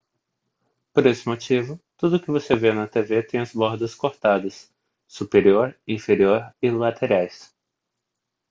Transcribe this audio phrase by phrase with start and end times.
[0.93, 4.73] por esse motivo tudo o que você vê na tv tem as bordas cortadas
[5.07, 7.55] superior inferior e laterais